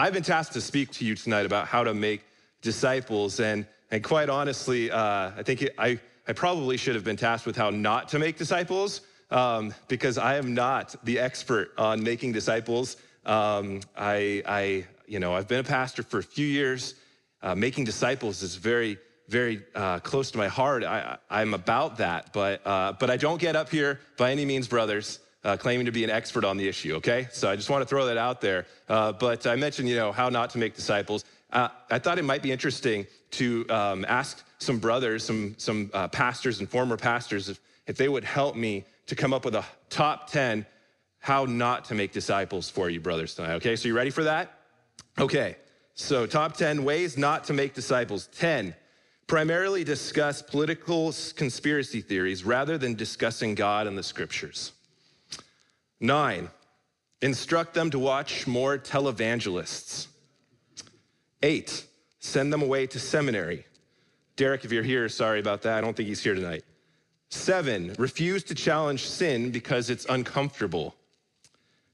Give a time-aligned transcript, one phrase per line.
[0.00, 2.22] I've been tasked to speak to you tonight about how to make
[2.62, 3.40] disciples.
[3.40, 7.56] And, and quite honestly, uh, I think I, I probably should have been tasked with
[7.56, 9.00] how not to make disciples
[9.32, 12.96] um, because I am not the expert on making disciples.
[13.26, 16.94] Um, I, I, you know, I've been a pastor for a few years.
[17.42, 20.84] Uh, making disciples is very, very uh, close to my heart.
[20.84, 24.68] I, am about that, but, uh, but I don't get up here by any means,
[24.68, 25.18] brothers,
[25.48, 27.28] uh, claiming to be an expert on the issue, okay?
[27.32, 28.66] So I just want to throw that out there.
[28.88, 31.24] Uh, but I mentioned, you know, how not to make disciples.
[31.50, 36.60] Uh, I thought it might be interesting to um, ask some brothers, some, some pastors
[36.60, 40.30] and former pastors, if, if they would help me to come up with a top
[40.30, 40.66] 10
[41.20, 43.54] how not to make disciples for you, brothers, tonight.
[43.54, 44.60] Okay, so you ready for that?
[45.18, 45.56] Okay,
[45.94, 48.28] so top 10 ways not to make disciples.
[48.38, 48.74] 10,
[49.26, 54.72] primarily discuss political conspiracy theories rather than discussing God and the scriptures.
[56.00, 56.48] Nine,
[57.20, 60.06] instruct them to watch more televangelists.
[61.42, 61.84] Eight,
[62.20, 63.64] send them away to seminary.
[64.36, 65.78] Derek, if you're here, sorry about that.
[65.78, 66.64] I don't think he's here tonight.
[67.30, 70.94] Seven, refuse to challenge sin because it's uncomfortable.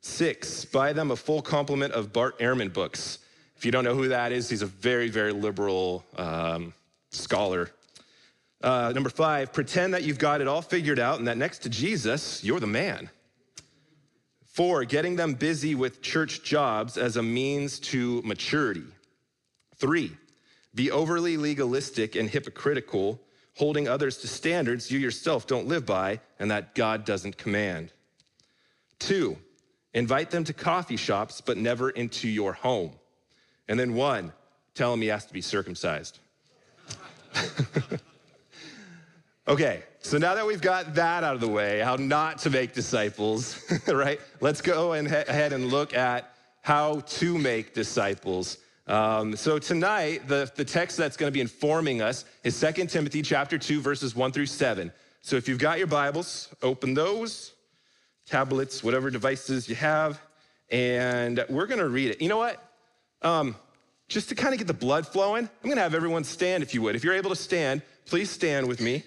[0.00, 3.18] Six, buy them a full complement of Bart Ehrman books.
[3.56, 6.74] If you don't know who that is, he's a very, very liberal um,
[7.10, 7.70] scholar.
[8.62, 11.68] Uh, number five, pretend that you've got it all figured out and that next to
[11.68, 13.10] Jesus, you're the man.
[14.54, 18.84] Four, getting them busy with church jobs as a means to maturity.
[19.74, 20.16] Three,
[20.72, 23.20] be overly legalistic and hypocritical
[23.56, 27.92] holding others to standards you yourself don't live by and that God doesn't command.
[29.00, 29.36] Two,
[29.92, 32.92] invite them to coffee shops, but never into your home.
[33.66, 34.32] And then one,
[34.76, 36.20] tell him he has to be circumcised.
[39.48, 42.74] okay, so now that we've got that out of the way, how not to make
[42.74, 44.20] disciples, right?
[44.38, 48.58] Let's go and ahead and look at how to make disciples.
[48.86, 53.22] Um, so tonight, the, the text that's going to be informing us is 2 Timothy
[53.22, 54.92] chapter 2, verses 1 through 7.
[55.22, 57.54] So if you've got your Bibles, open those,
[58.26, 60.20] tablets, whatever devices you have,
[60.68, 62.20] and we're going to read it.
[62.20, 62.62] You know what?
[63.22, 63.56] Um,
[64.08, 66.74] just to kind of get the blood flowing, I'm going to have everyone stand if
[66.74, 66.94] you would.
[66.94, 69.02] If you're able to stand, please stand with me.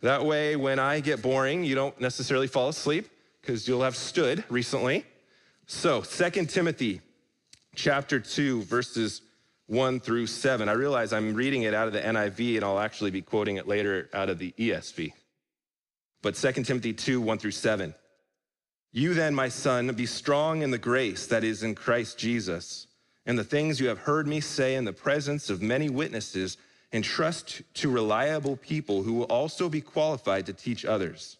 [0.00, 3.08] That way, when I get boring, you don't necessarily fall asleep
[3.40, 5.04] because you'll have stood recently.
[5.66, 7.00] So, 2 Timothy
[7.74, 9.22] chapter 2, verses
[9.66, 10.68] 1 through 7.
[10.68, 13.68] I realize I'm reading it out of the NIV and I'll actually be quoting it
[13.68, 15.12] later out of the ESV.
[16.22, 17.94] But 2 Timothy 2, 1 through 7.
[18.92, 22.86] You then, my son, be strong in the grace that is in Christ Jesus,
[23.26, 26.56] and the things you have heard me say in the presence of many witnesses,
[26.92, 31.36] entrust to reliable people who will also be qualified to teach others.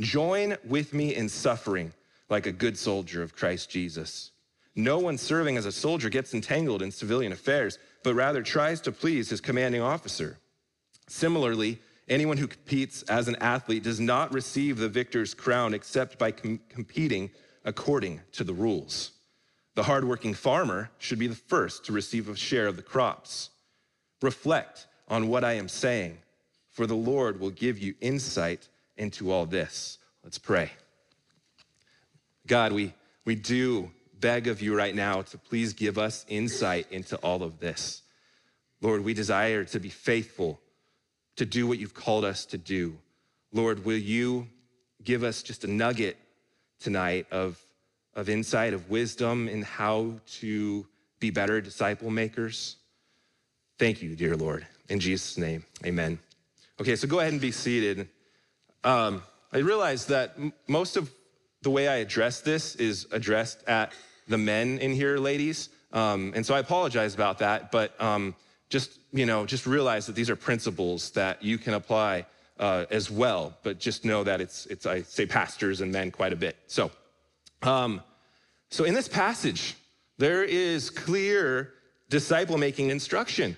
[0.00, 1.92] Join with me in suffering
[2.28, 4.32] like a good soldier of Christ Jesus.
[4.74, 8.92] No one serving as a soldier gets entangled in civilian affairs, but rather tries to
[8.92, 10.38] please his commanding officer.
[11.08, 16.30] Similarly, anyone who competes as an athlete does not receive the victor's crown except by
[16.30, 17.30] com- competing
[17.64, 19.12] according to the rules.
[19.74, 23.50] The hardworking farmer should be the first to receive a share of the crops.
[24.22, 26.18] Reflect on what I am saying,
[26.70, 29.98] for the Lord will give you insight into all this.
[30.24, 30.72] Let's pray.
[32.46, 32.94] God, we,
[33.24, 37.58] we do beg of you right now to please give us insight into all of
[37.58, 38.02] this.
[38.80, 40.60] Lord, we desire to be faithful
[41.36, 42.96] to do what you've called us to do.
[43.52, 44.48] Lord, will you
[45.04, 46.16] give us just a nugget
[46.80, 47.60] tonight of,
[48.14, 50.86] of insight, of wisdom in how to
[51.20, 52.76] be better disciple makers?
[53.78, 54.66] Thank you, dear Lord.
[54.88, 56.18] In Jesus' name, amen.
[56.80, 58.08] Okay, so go ahead and be seated.
[58.84, 59.22] Um,
[59.52, 61.10] I realize that m- most of
[61.60, 63.92] the way I address this is addressed at
[64.28, 65.68] the men in here, ladies.
[65.92, 68.34] Um, and so I apologize about that, but um,
[68.70, 72.24] just, you know, just realize that these are principles that you can apply
[72.58, 76.32] uh, as well, but just know that it's, it's, I say pastors and men quite
[76.32, 76.56] a bit.
[76.66, 76.90] So,
[77.62, 78.00] um,
[78.70, 79.74] so in this passage,
[80.16, 81.74] there is clear
[82.08, 83.54] disciple making instruction.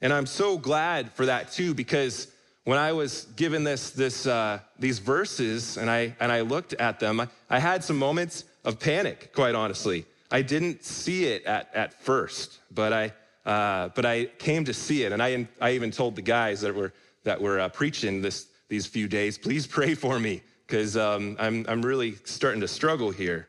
[0.00, 2.28] And I'm so glad for that too, because
[2.64, 7.00] when I was given this, this, uh, these verses and I, and I looked at
[7.00, 10.04] them, I, I had some moments of panic, quite honestly.
[10.30, 13.12] I didn't see it at, at first, but I,
[13.46, 15.12] uh, but I came to see it.
[15.12, 16.92] And I, I even told the guys that were,
[17.24, 21.64] that were uh, preaching this, these few days, please pray for me, because um, I'm,
[21.68, 23.48] I'm really starting to struggle here.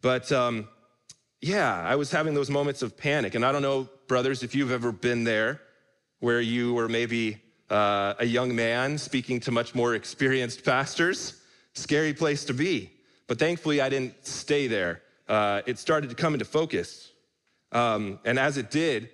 [0.00, 0.68] But um,
[1.40, 3.34] yeah, I was having those moments of panic.
[3.34, 5.60] And I don't know, brothers, if you've ever been there
[6.20, 11.40] where you were maybe uh, a young man speaking to much more experienced pastors.
[11.74, 12.90] Scary place to be.
[13.26, 15.02] But thankfully, I didn't stay there.
[15.28, 17.12] Uh, it started to come into focus.
[17.72, 19.10] Um, and as it did,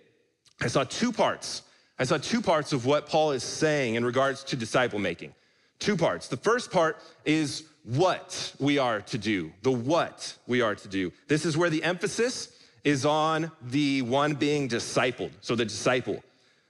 [0.61, 1.62] I saw two parts.
[1.99, 5.35] I saw two parts of what Paul is saying in regards to disciple making.
[5.79, 6.29] Two parts.
[6.29, 11.12] The first part is what we are to do, the what we are to do.
[11.29, 12.52] This is where the emphasis
[12.85, 16.23] is on the one being discipled, so the disciple.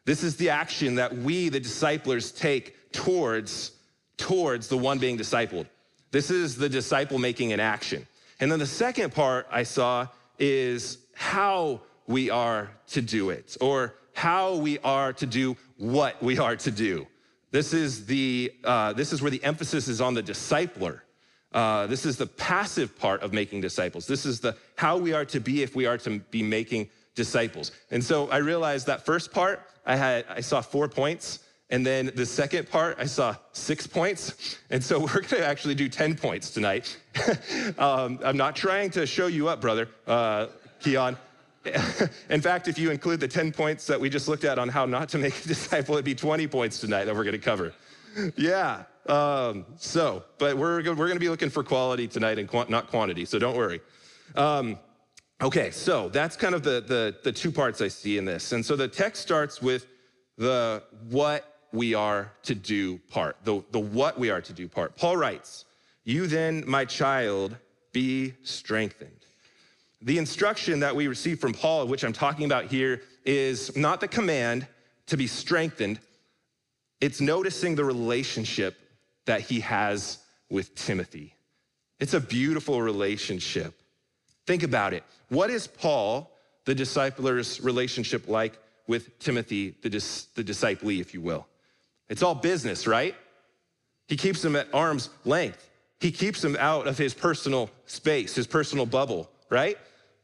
[0.06, 3.72] This is the action that we, the disciples, take towards,
[4.16, 5.66] towards the one being discipled.
[6.12, 8.06] This is the disciple making an action.
[8.40, 10.06] And then the second part I saw
[10.38, 16.38] is how we are to do it, or how we are to do what we
[16.38, 17.06] are to do.
[17.50, 21.00] This is, the, uh, this is where the emphasis is on the discipler.
[21.52, 24.06] Uh, this is the passive part of making disciples.
[24.06, 27.72] This is the how we are to be if we are to be making disciples.
[27.90, 31.40] And so I realized that first part, I had I saw four points.
[31.68, 34.56] And then the second part, I saw six points.
[34.70, 36.96] And so we're gonna actually do 10 points tonight.
[37.78, 40.46] um, I'm not trying to show you up, brother, uh,
[40.80, 41.16] Keon.
[42.30, 44.86] In fact, if you include the 10 points that we just looked at on how
[44.86, 47.72] not to make a disciple, it'd be 20 points tonight that we're gonna cover.
[48.36, 52.88] Yeah, um, so, but we're, we're gonna be looking for quality tonight and qu- not
[52.88, 53.80] quantity, so don't worry.
[54.36, 54.78] Um,
[55.42, 58.52] okay, so that's kind of the, the, the two parts I see in this.
[58.52, 59.86] And so the text starts with
[60.36, 64.96] the what we are to do part, the, the what we are to do part.
[64.96, 65.64] Paul writes,
[66.04, 67.56] You then, my child,
[67.92, 69.10] be strengthened.
[70.02, 74.08] The instruction that we receive from Paul, which I'm talking about here, is not the
[74.08, 74.66] command
[75.06, 76.00] to be strengthened,
[77.00, 78.76] it's noticing the relationship
[79.26, 80.18] that he has
[80.48, 81.34] with Timothy.
[81.98, 83.74] It's a beautiful relationship.
[84.46, 85.02] Think about it.
[85.28, 86.30] What is Paul,
[86.64, 91.46] the discipler's relationship like with Timothy, the, dis- the disciplee, if you will?
[92.08, 93.14] It's all business, right?
[94.06, 95.68] He keeps him at arm's length.
[95.98, 99.76] He keeps him out of his personal space, his personal bubble, right?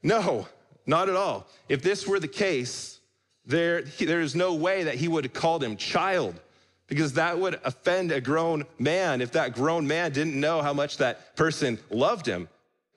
[0.03, 0.47] No,
[0.87, 1.47] not at all.
[1.69, 3.01] If this were the case,
[3.45, 6.39] there, there's no way that he would have called him child
[6.87, 10.99] because that would offend a grown man if that grown man didn't know how much
[10.99, 12.49] that person loved him.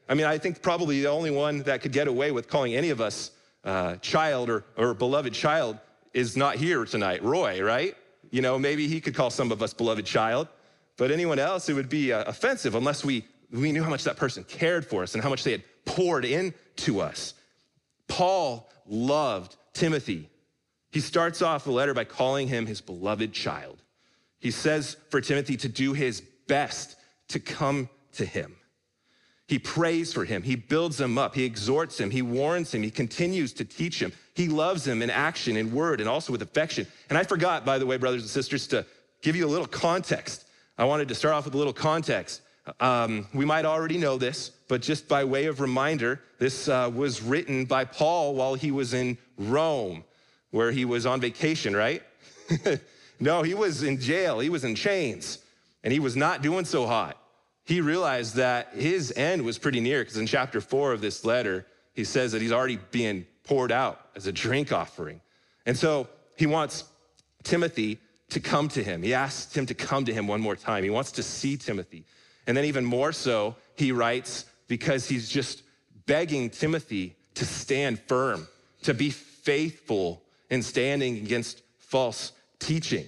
[0.07, 2.89] I mean, I think probably the only one that could get away with calling any
[2.89, 3.31] of us
[3.63, 5.79] uh, child or, or beloved child
[6.13, 7.95] is not here tonight, Roy, right?
[8.29, 10.47] You know, maybe he could call some of us beloved child,
[10.97, 14.17] but anyone else, it would be uh, offensive unless we, we knew how much that
[14.17, 17.33] person cared for us and how much they had poured into us.
[18.07, 20.29] Paul loved Timothy.
[20.91, 23.81] He starts off the letter by calling him his beloved child.
[24.39, 26.95] He says for Timothy to do his best
[27.29, 28.55] to come to him.
[29.47, 30.41] He prays for him.
[30.41, 31.35] He builds him up.
[31.35, 32.09] He exhorts him.
[32.09, 32.81] He warns him.
[32.81, 34.11] He continues to teach him.
[34.33, 36.87] He loves him in action, in word, and also with affection.
[37.09, 38.85] And I forgot, by the way, brothers and sisters, to
[39.21, 40.45] give you a little context.
[40.79, 42.41] I wanted to start off with a little context.
[42.79, 47.21] Um, we might already know this, but just by way of reminder, this uh, was
[47.21, 50.03] written by Paul while he was in Rome,
[50.49, 52.01] where he was on vacation, right?
[53.19, 55.37] no, he was in jail, he was in chains,
[55.83, 57.19] and he was not doing so hot
[57.65, 61.65] he realized that his end was pretty near because in chapter four of this letter,
[61.93, 65.19] he says that he's already being poured out as a drink offering.
[65.65, 66.07] And so
[66.37, 66.83] he wants
[67.43, 69.01] Timothy to come to him.
[69.01, 70.83] He asks him to come to him one more time.
[70.83, 72.05] He wants to see Timothy.
[72.47, 75.63] And then, even more so, he writes because he's just
[76.05, 78.47] begging Timothy to stand firm,
[78.83, 80.21] to be faithful
[80.51, 83.07] in standing against false teaching,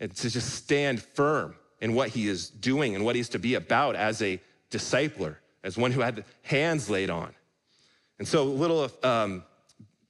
[0.00, 3.54] and to just stand firm in what he is doing and what he's to be
[3.54, 4.40] about as a
[4.70, 7.32] discipler, as one who had hands laid on.
[8.18, 9.44] And so, a little um,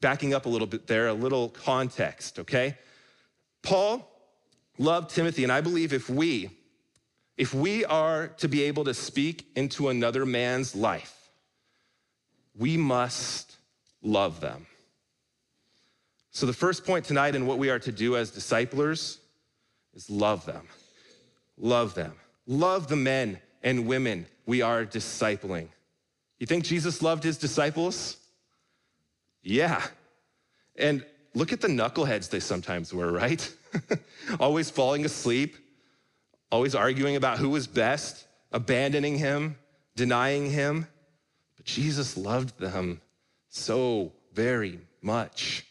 [0.01, 2.77] backing up a little bit there, a little context, okay?
[3.63, 4.09] Paul
[4.79, 6.51] loved Timothy, and I believe if we,
[7.37, 11.31] if we are to be able to speak into another man's life,
[12.57, 13.57] we must
[14.03, 14.67] love them.
[16.31, 19.19] So, the first point tonight in what we are to do as disciplers
[19.95, 20.69] is love them
[21.59, 22.15] love them.
[22.47, 25.69] Love the men and women we are discipling.
[26.39, 28.17] You think Jesus loved his disciples?
[29.43, 29.83] Yeah.
[30.77, 33.53] And look at the knuckleheads they sometimes were, right?
[34.41, 35.57] always falling asleep,
[36.51, 39.57] always arguing about who was best, abandoning him,
[39.95, 40.87] denying him.
[41.57, 43.01] But Jesus loved them
[43.49, 45.65] so very much.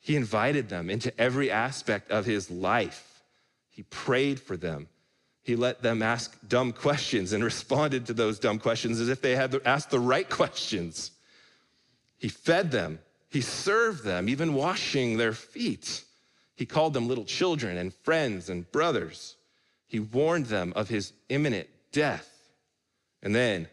[0.00, 3.15] He invited them into every aspect of his life.
[3.76, 4.88] He prayed for them.
[5.42, 9.36] He let them ask dumb questions and responded to those dumb questions as if they
[9.36, 11.10] had asked the right questions.
[12.16, 13.00] He fed them.
[13.28, 16.04] He served them, even washing their feet.
[16.54, 19.36] He called them little children and friends and brothers.
[19.86, 22.28] He warned them of his imminent death.
[23.22, 23.68] And then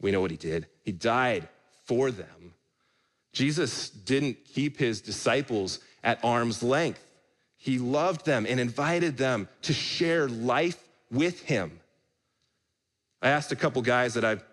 [0.00, 0.68] we know what he did.
[0.82, 1.48] He died
[1.84, 2.54] for them.
[3.32, 7.05] Jesus didn't keep his disciples at arm's length.
[7.66, 10.78] He loved them and invited them to share life
[11.10, 11.80] with him.
[13.20, 14.44] I asked a couple guys that I've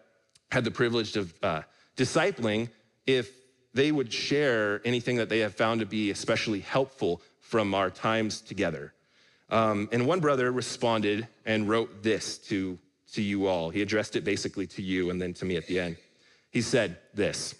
[0.51, 1.62] had the privilege of uh,
[1.96, 2.70] discipling
[3.05, 3.29] if
[3.72, 8.41] they would share anything that they have found to be especially helpful from our times
[8.41, 8.96] together.
[9.51, 12.79] Um, and one brother responded and wrote this to,
[13.12, 13.70] to you all.
[13.70, 15.98] He addressed it basically to you and then to me at the end.
[16.50, 17.53] He said this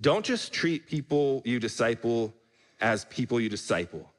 [0.00, 2.32] Don't just treat people you disciple
[2.80, 4.10] as people you disciple,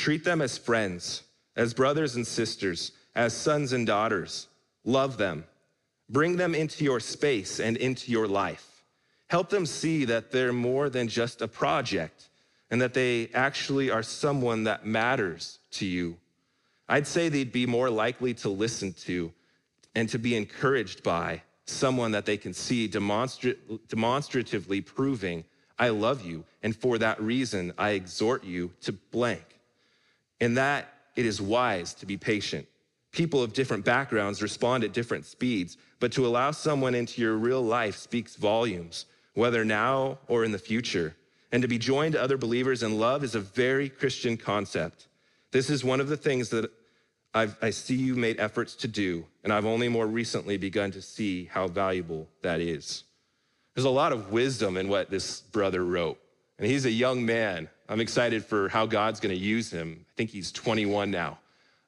[0.00, 1.24] treat them as friends,
[1.56, 4.48] as brothers and sisters, as sons and daughters.
[4.82, 5.44] Love them,
[6.08, 8.82] bring them into your space and into your life.
[9.28, 12.30] Help them see that they're more than just a project
[12.70, 16.16] and that they actually are someone that matters to you.
[16.88, 19.30] I'd say they'd be more likely to listen to
[19.94, 23.56] and to be encouraged by someone that they can see demonstra-
[23.88, 25.44] demonstratively proving,
[25.78, 29.49] I love you, and for that reason, I exhort you to blank.
[30.40, 32.66] In that, it is wise to be patient.
[33.12, 37.62] People of different backgrounds respond at different speeds, but to allow someone into your real
[37.62, 41.16] life speaks volumes whether now or in the future.
[41.52, 45.08] And to be joined to other believers in love is a very Christian concept.
[45.50, 46.70] This is one of the things that
[47.32, 51.02] I've, i see you made efforts to do, and I've only more recently begun to
[51.02, 53.04] see how valuable that is.
[53.74, 56.18] There's a lot of wisdom in what this brother wrote,
[56.58, 57.68] and he's a young man.
[57.90, 60.06] I'm excited for how God's going to use him.
[60.08, 61.38] I think he's 21 now,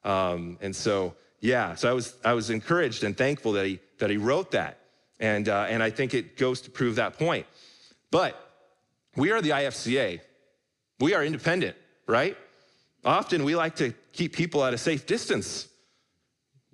[0.03, 1.73] um, and so yeah.
[1.73, 4.77] So I was I was encouraged and thankful that he that he wrote that.
[5.19, 7.45] And, uh, and I think it goes to prove that point.
[8.11, 8.37] But
[9.15, 10.19] we are the IFCA.
[10.99, 12.37] We are independent, right?
[13.05, 15.69] Often we like to keep people at a safe distance.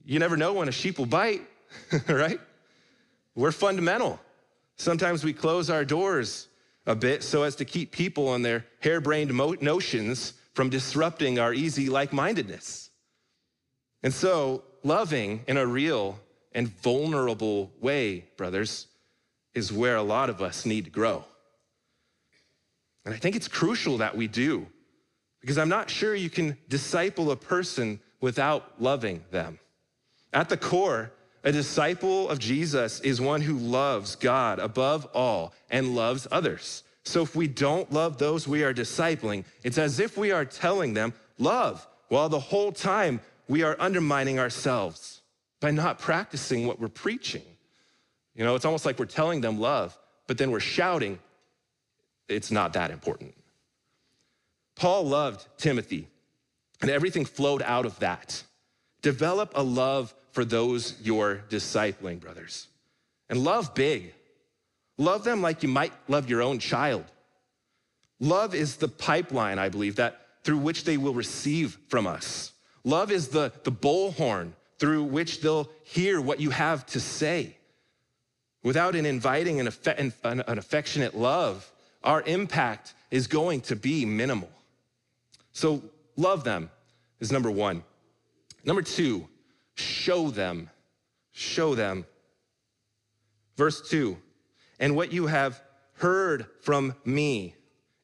[0.03, 1.41] You never know when a sheep will bite,
[2.09, 2.39] right?
[3.35, 4.19] We're fundamental.
[4.77, 6.47] Sometimes we close our doors
[6.89, 9.31] a bit so as to keep people and their harebrained
[9.61, 12.89] notions from disrupting our easy like mindedness.
[14.01, 16.19] And so, loving in a real
[16.51, 18.87] and vulnerable way, brothers,
[19.53, 21.23] is where a lot of us need to grow.
[23.05, 24.65] And I think it's crucial that we do,
[25.41, 29.59] because I'm not sure you can disciple a person without loving them.
[30.33, 31.11] At the core,
[31.43, 36.83] a disciple of Jesus is one who loves God above all and loves others.
[37.03, 40.93] So if we don't love those we are discipling, it's as if we are telling
[40.93, 45.21] them, love, while the whole time we are undermining ourselves
[45.59, 47.41] by not practicing what we're preaching.
[48.35, 51.19] You know, it's almost like we're telling them love, but then we're shouting,
[52.27, 53.33] it's not that important.
[54.75, 56.07] Paul loved Timothy,
[56.81, 58.43] and everything flowed out of that.
[59.01, 62.67] Develop a love for those you're discipling, brothers,
[63.29, 64.13] and love big.
[64.97, 67.05] Love them like you might love your own child.
[68.19, 72.51] Love is the pipeline, I believe, that through which they will receive from us.
[72.83, 77.55] Love is the, the bullhorn through which they'll hear what you have to say.
[78.63, 79.69] Without an inviting and
[80.23, 81.71] an affectionate love,
[82.03, 84.49] our impact is going to be minimal.
[85.53, 85.81] So,
[86.15, 86.69] love them
[87.19, 87.83] is number one.
[88.65, 89.27] Number two,
[89.79, 90.69] show them.
[91.31, 92.05] Show them.
[93.55, 94.17] Verse two,
[94.79, 95.61] and what you have
[95.95, 97.55] heard from me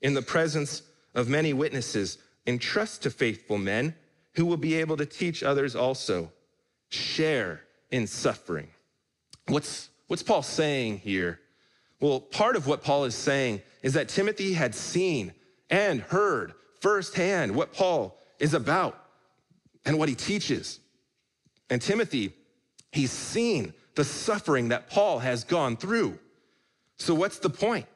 [0.01, 0.82] in the presence
[1.13, 3.96] of many witnesses, entrust to faithful men
[4.34, 6.32] who will be able to teach others also
[6.89, 8.67] share in suffering.
[9.48, 11.39] What's, what's Paul saying here?
[12.01, 15.34] Well, part of what Paul is saying is that Timothy had seen
[15.70, 19.01] and heard firsthand what Paul is about
[19.86, 20.79] and what he teaches.
[21.69, 22.34] And Timothy,
[22.91, 26.19] he's seen the suffering that Paul has gone through.
[26.98, 27.88] So, what's the point?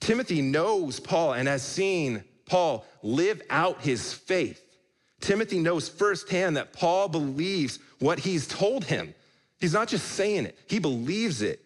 [0.00, 4.64] Timothy knows Paul and has seen Paul live out his faith.
[5.20, 9.14] Timothy knows firsthand that Paul believes what he's told him.
[9.58, 11.60] He's not just saying it, he believes it.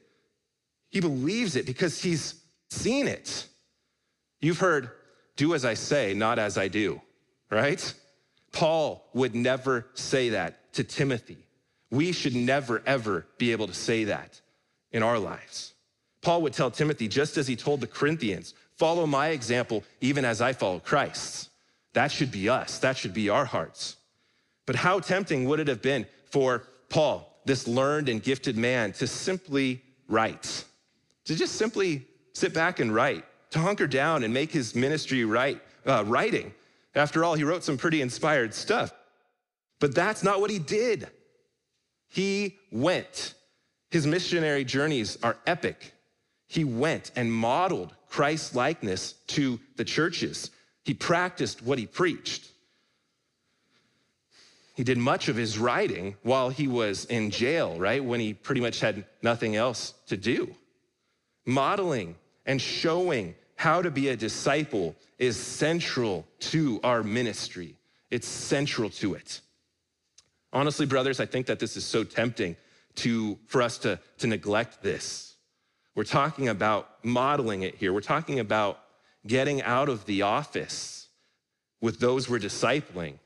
[0.90, 3.46] He believes it because he's seen it.
[4.40, 4.90] You've heard,
[5.36, 7.00] do as I say, not as I do,
[7.50, 7.94] right?
[8.52, 11.38] Paul would never say that to Timothy.
[11.90, 14.40] We should never, ever be able to say that
[14.92, 15.74] in our lives.
[16.22, 20.40] Paul would tell Timothy, just as he told the Corinthians, follow my example, even as
[20.40, 21.50] I follow Christ's.
[21.92, 23.96] That should be us, that should be our hearts.
[24.66, 29.06] But how tempting would it have been for Paul, this learned and gifted man, to
[29.06, 30.64] simply write,
[31.26, 35.60] to just simply sit back and write, to hunker down and make his ministry right,
[35.86, 36.52] uh, writing.
[36.94, 38.92] After all, he wrote some pretty inspired stuff.
[39.80, 41.08] But that's not what he did.
[42.08, 43.34] He went.
[43.90, 45.94] His missionary journeys are epic.
[46.46, 50.50] He went and modeled Christ likeness to the churches.
[50.84, 52.50] He practiced what he preached.
[54.74, 58.04] He did much of his writing while he was in jail, right?
[58.04, 60.54] When he pretty much had nothing else to do.
[61.46, 62.16] Modeling
[62.46, 67.76] and showing how to be a disciple is central to our ministry.
[68.10, 69.40] It's central to it.
[70.54, 72.56] Honestly, brothers, I think that this is so tempting
[72.96, 75.34] to, for us to, to neglect this.
[75.96, 77.92] We're talking about modeling it here.
[77.92, 78.80] We're talking about
[79.26, 81.08] getting out of the office
[81.80, 83.18] with those we're discipling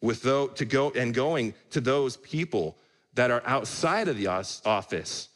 [0.00, 2.76] with those, to go and going to those people
[3.14, 5.28] that are outside of the office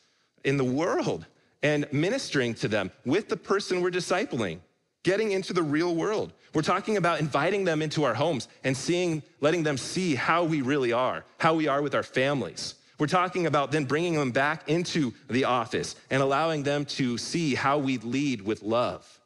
[0.45, 1.27] in the world
[1.63, 4.61] and ministering to them with the person we're discipling,
[5.03, 6.33] getting into the real world.
[6.55, 10.63] We're talking about inviting them into our homes and seeing, letting them see how we
[10.63, 12.75] really are, how we are with our families.
[12.99, 17.55] We're talking about then bringing them back into the office and allowing them to see
[17.55, 19.21] how we lead with love.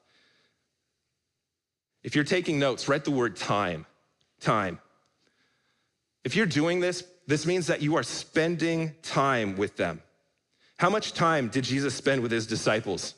[2.02, 3.84] If you're taking notes, write the word time.
[4.40, 4.78] Time.
[6.24, 10.00] If you're doing this, this means that you are spending time with them.
[10.78, 13.14] How much time did Jesus spend with his disciples?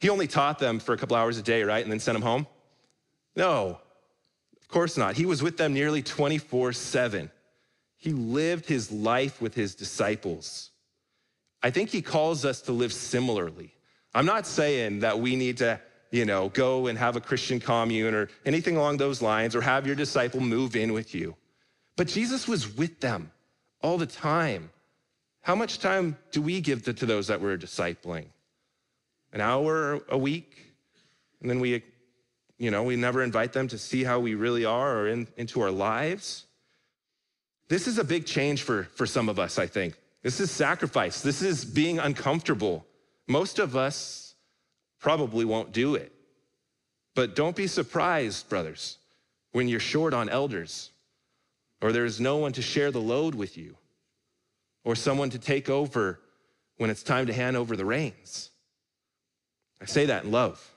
[0.00, 1.82] He only taught them for a couple hours a day, right?
[1.82, 2.46] And then sent them home?
[3.34, 3.78] No,
[4.60, 5.16] of course not.
[5.16, 7.30] He was with them nearly 24 7.
[7.96, 10.70] He lived his life with his disciples.
[11.62, 13.74] I think he calls us to live similarly.
[14.14, 18.14] I'm not saying that we need to you know, go and have a Christian commune
[18.14, 21.36] or anything along those lines, or have your disciple move in with you.
[21.96, 23.30] But Jesus was with them
[23.82, 24.70] all the time.
[25.42, 28.26] How much time do we give to, those that we're discipling?
[29.32, 30.74] An hour a week?
[31.40, 31.82] And then we,
[32.58, 35.60] you know, we never invite them to see how we really are or in, into
[35.60, 36.46] our lives.
[37.68, 39.94] This is a big change for, for some of us, I think.
[40.22, 41.20] This is sacrifice.
[41.20, 42.86] This is being uncomfortable.
[43.26, 44.34] Most of us
[44.98, 46.12] probably won't do it.
[47.14, 48.98] But don't be surprised, brothers,
[49.52, 50.90] when you're short on elders,
[51.80, 53.76] or there's no one to share the load with you,
[54.84, 56.20] or someone to take over
[56.78, 58.50] when it's time to hand over the reins.
[59.80, 60.74] I say that in love.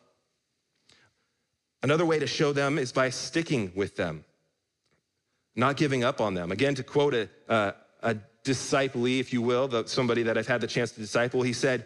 [1.83, 4.23] Another way to show them is by sticking with them,
[5.55, 6.51] not giving up on them.
[6.51, 7.29] Again, to quote a,
[8.01, 11.53] a, disciplee, if you will, the, somebody that I've had the chance to disciple, he
[11.53, 11.85] said,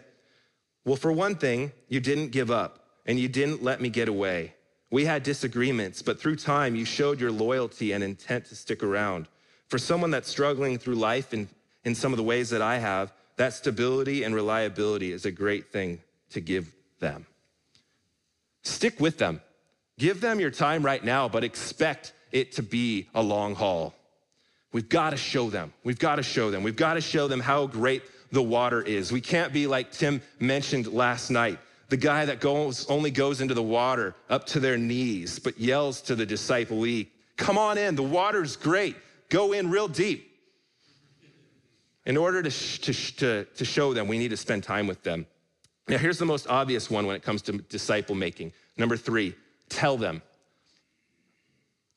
[0.86, 4.54] well, for one thing, you didn't give up and you didn't let me get away.
[4.90, 9.28] We had disagreements, but through time, you showed your loyalty and intent to stick around.
[9.68, 11.48] For someone that's struggling through life in,
[11.84, 15.72] in some of the ways that I have, that stability and reliability is a great
[15.72, 16.00] thing
[16.30, 17.26] to give them.
[18.62, 19.40] Stick with them.
[19.98, 23.94] Give them your time right now, but expect it to be a long haul.
[24.72, 25.72] We've got to show them.
[25.84, 26.62] We've got to show them.
[26.62, 29.12] We've got to show them how great the water is.
[29.12, 33.54] We can't be like Tim mentioned last night, the guy that goes only goes into
[33.54, 36.84] the water up to their knees, but yells to the disciple,
[37.36, 38.96] "Come on in, the water's great.
[39.28, 40.32] Go in real deep."
[42.04, 45.26] In order to, to, to, to show them, we need to spend time with them.
[45.88, 48.52] Now, here's the most obvious one when it comes to disciple making.
[48.76, 49.34] Number three,
[49.68, 50.22] tell them.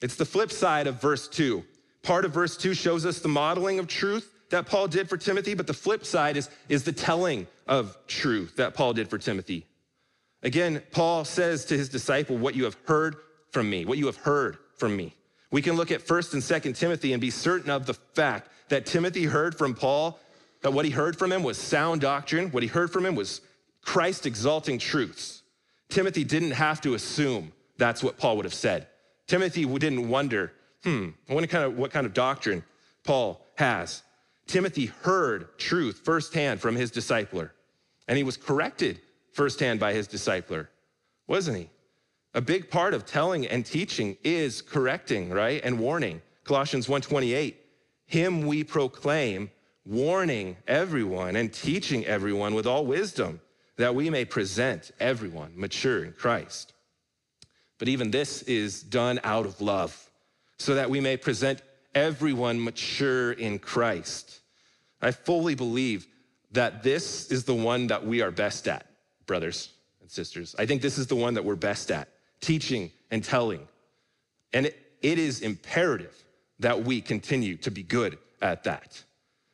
[0.02, 1.64] It's the flip side of verse two.
[2.04, 5.54] Part of verse two shows us the modeling of truth, that Paul did for Timothy,
[5.54, 9.66] but the flip side is, is the telling of truth that Paul did for Timothy.
[10.42, 13.18] Again, Paul says to his disciple, What you have heard
[13.52, 15.14] from me, what you have heard from me.
[15.52, 18.86] We can look at 1st and 2nd Timothy and be certain of the fact that
[18.86, 20.20] Timothy heard from Paul,
[20.62, 23.42] that what he heard from him was sound doctrine, what he heard from him was
[23.90, 25.42] Christ exalting truths.
[25.90, 28.86] Timothy didn't have to assume that's what Paul would have said.
[29.26, 30.52] Timothy didn't wonder,
[30.84, 32.64] hmm, what kind of, what kind of doctrine
[33.04, 34.04] Paul has.
[34.46, 37.50] Timothy heard truth firsthand from his discipler,
[38.08, 40.68] and he was corrected firsthand by his discipler,
[41.26, 41.70] wasn't he?
[42.36, 45.62] A big part of telling and teaching is correcting, right?
[45.64, 46.22] And warning.
[46.44, 47.56] Colossians 1:28,
[48.06, 49.50] him we proclaim,
[49.84, 53.42] warning everyone and teaching everyone with all wisdom,
[53.80, 56.74] that we may present everyone mature in Christ.
[57.78, 60.10] But even this is done out of love,
[60.58, 61.62] so that we may present
[61.96, 64.42] everyone mature in Christ.
[65.02, 66.08] I fully believe
[66.52, 68.86] that this is the one that we are best at,
[69.26, 70.58] brothers and sisters.
[70.60, 72.10] I think this is the one that we're best at
[72.42, 73.66] teaching and telling.
[74.52, 76.22] And it, it is imperative
[76.60, 79.02] that we continue to be good at that.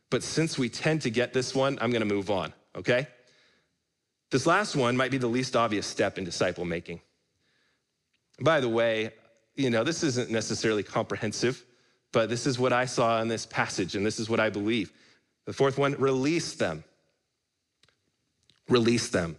[0.09, 3.07] But since we tend to get this one, I'm gonna move on, okay?
[4.35, 6.99] This last one might be the least obvious step in disciple making.
[8.41, 9.11] By the way,
[9.55, 11.63] you know, this isn't necessarily comprehensive,
[12.11, 14.91] but this is what I saw in this passage, and this is what I believe.
[15.45, 16.83] The fourth one, release them.
[18.67, 19.37] Release them.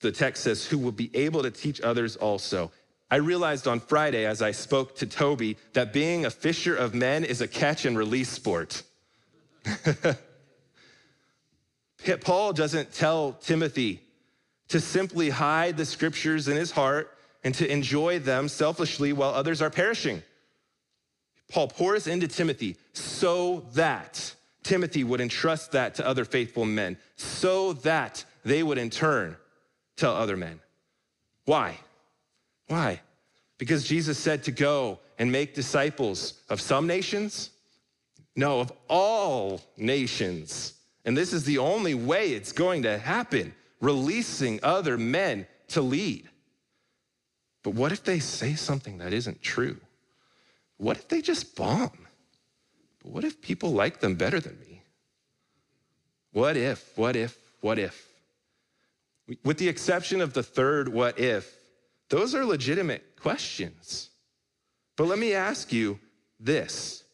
[0.00, 2.72] the text says, who will be able to teach others also.
[3.10, 7.22] I realized on Friday as I spoke to Toby that being a fisher of men
[7.22, 8.82] is a catch and release sport.
[12.20, 14.00] Paul doesn't tell Timothy
[14.68, 19.62] to simply hide the scriptures in his heart and to enjoy them selfishly while others
[19.62, 20.22] are perishing.
[21.48, 27.72] Paul pours into Timothy so that Timothy would entrust that to other faithful men, so
[27.74, 29.36] that they would in turn
[29.96, 30.60] tell other men.
[31.44, 31.78] Why?
[32.66, 33.00] Why?
[33.58, 37.50] Because Jesus said to go and make disciples of some nations?
[38.34, 40.74] No, of all nations.
[41.06, 46.28] And this is the only way it's going to happen releasing other men to lead.
[47.62, 49.78] But what if they say something that isn't true?
[50.78, 52.06] What if they just bomb?
[53.02, 54.82] But what if people like them better than me?
[56.32, 58.08] What if, what if, what if?
[59.44, 61.56] With the exception of the third what if,
[62.08, 64.10] those are legitimate questions.
[64.96, 65.98] But let me ask you
[66.38, 67.04] this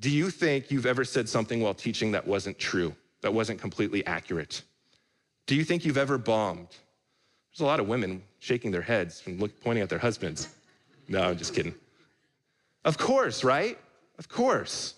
[0.00, 4.06] Do you think you've ever said something while teaching that wasn't true, that wasn't completely
[4.06, 4.62] accurate?
[5.46, 6.68] Do you think you've ever bombed?
[7.50, 10.48] There's a lot of women shaking their heads and look, pointing at their husbands.
[11.08, 11.74] No, I'm just kidding.
[12.84, 13.78] Of course, right?
[14.18, 14.94] Of course.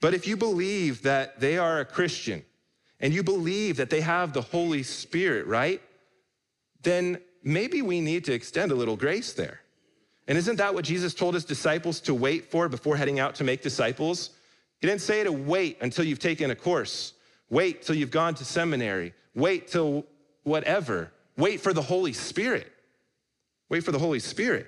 [0.00, 2.44] But if you believe that they are a Christian
[3.00, 5.82] and you believe that they have the Holy Spirit, right?
[6.82, 9.60] Then maybe we need to extend a little grace there.
[10.28, 13.44] And isn't that what Jesus told his disciples to wait for before heading out to
[13.44, 14.30] make disciples?
[14.80, 17.14] He didn't say to wait until you've taken a course,
[17.50, 20.06] wait till you've gone to seminary, wait till
[20.44, 22.70] whatever, wait for the Holy Spirit.
[23.70, 24.66] Wait for the Holy Spirit.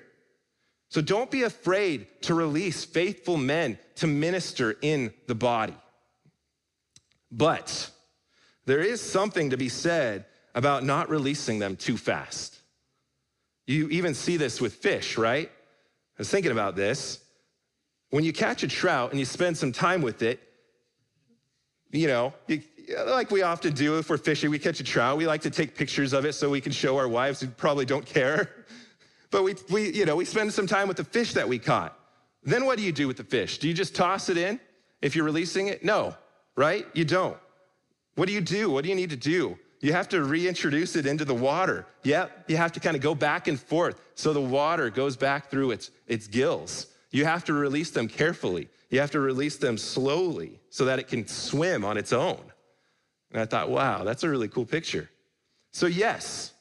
[0.89, 5.75] So don't be afraid to release faithful men to minister in the body.
[7.31, 7.89] But
[8.65, 12.60] there is something to be said about not releasing them too fast.
[13.71, 15.47] You even see this with fish, right?
[15.47, 17.19] I was thinking about this.
[18.09, 20.39] When you catch a trout and you spend some time with it,
[21.91, 22.61] you know, you,
[23.07, 25.75] like we often do if we're fishing, we catch a trout, we like to take
[25.75, 28.49] pictures of it so we can show our wives who probably don't care.
[29.29, 31.97] But we, we, you know, we spend some time with the fish that we caught.
[32.43, 33.59] Then what do you do with the fish?
[33.59, 34.59] Do you just toss it in
[35.01, 35.85] if you're releasing it?
[35.85, 36.17] No,
[36.57, 36.85] right?
[36.93, 37.37] You don't.
[38.15, 38.69] What do you do?
[38.69, 39.57] What do you need to do?
[39.81, 41.87] You have to reintroduce it into the water.
[42.03, 45.49] Yep, you have to kind of go back and forth so the water goes back
[45.49, 46.87] through its, its gills.
[47.09, 48.69] You have to release them carefully.
[48.91, 52.39] You have to release them slowly so that it can swim on its own.
[53.31, 55.09] And I thought, wow, that's a really cool picture.
[55.71, 56.53] So, yes,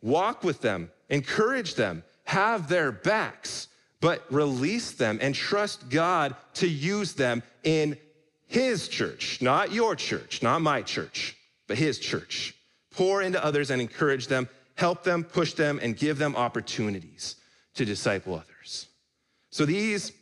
[0.00, 3.68] walk with them, encourage them, have their backs,
[4.00, 7.98] but release them and trust God to use them in
[8.46, 12.54] His church, not your church, not my church, but His church.
[12.92, 17.36] Pour into others and encourage them, help them, push them, and give them opportunities
[17.74, 18.88] to disciple others.
[19.50, 20.12] So these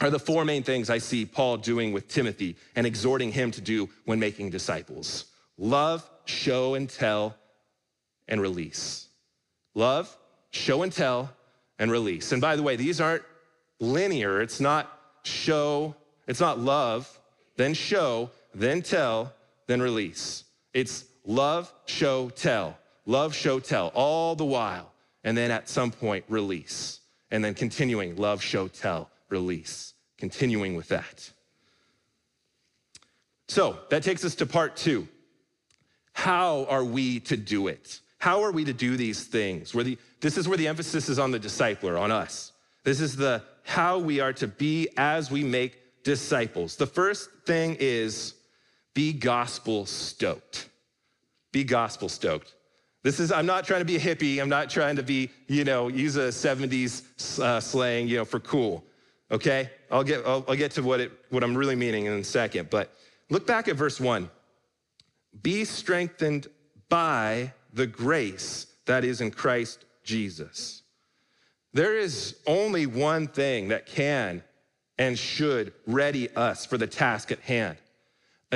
[0.00, 3.60] are the four main things I see Paul doing with Timothy and exhorting him to
[3.60, 5.26] do when making disciples
[5.58, 7.34] love, show and tell,
[8.28, 9.08] and release.
[9.74, 10.14] Love,
[10.50, 11.30] show and tell,
[11.78, 12.32] and release.
[12.32, 13.22] And by the way, these aren't
[13.80, 14.40] linear.
[14.40, 14.92] It's not
[15.24, 15.94] show,
[16.26, 17.18] it's not love,
[17.56, 19.32] then show, then tell,
[19.66, 20.44] then release.
[20.74, 22.78] It's love, show, tell.
[23.04, 24.92] Love, show, tell, all the while.
[25.24, 27.00] And then at some point, release.
[27.30, 29.94] And then continuing, love, show, tell, release.
[30.18, 31.30] Continuing with that.
[33.48, 35.06] So that takes us to part two.
[36.12, 38.00] How are we to do it?
[38.18, 39.74] How are we to do these things?
[39.74, 42.52] Where the, this is where the emphasis is on the discipler, on us.
[42.82, 46.76] This is the how we are to be as we make disciples.
[46.76, 48.34] The first thing is
[48.94, 50.68] be gospel stoked.
[51.52, 52.54] Be gospel stoked.
[53.02, 54.40] This is, I'm not trying to be a hippie.
[54.40, 58.40] I'm not trying to be, you know, use a 70s uh, slang, you know, for
[58.40, 58.84] cool.
[59.30, 59.70] Okay?
[59.90, 62.68] I'll get, I'll, I'll get to what, it, what I'm really meaning in a second.
[62.68, 62.92] But
[63.30, 64.28] look back at verse one.
[65.40, 66.48] Be strengthened
[66.88, 70.82] by the grace that is in Christ Jesus.
[71.72, 74.42] There is only one thing that can
[74.98, 77.76] and should ready us for the task at hand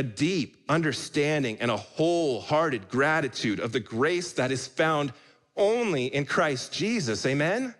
[0.00, 5.12] a deep understanding and a wholehearted gratitude of the grace that is found
[5.56, 7.26] only in Christ Jesus.
[7.26, 7.74] Amen?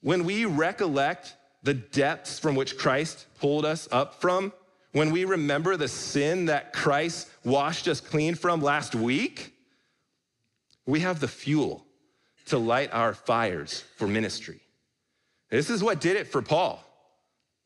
[0.00, 4.50] When we recollect the depths from which Christ pulled us up from,
[4.92, 9.52] when we remember the sin that Christ washed us clean from last week,
[10.86, 11.84] we have the fuel
[12.46, 14.60] to light our fires for ministry.
[15.50, 16.82] This is what did it for Paul.